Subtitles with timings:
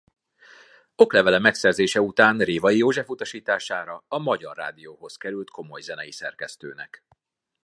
[0.95, 7.03] Oklevele megszerzése után Révai József utasítására a Magyar Rádióhoz került komolyzenei szerkesztőnek.